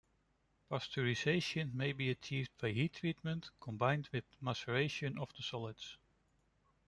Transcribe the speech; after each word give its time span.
Pasteurisation 0.71 1.75
may 1.75 1.91
be 1.93 2.09
achieved 2.09 2.49
by 2.59 2.71
heat 2.71 2.93
treatment 2.93 3.51
combined 3.59 4.09
with 4.11 4.23
maceration 4.41 5.15
of 5.19 5.31
the 5.37 5.43
solids. 5.43 5.99